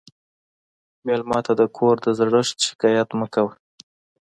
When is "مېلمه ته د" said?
1.05-1.61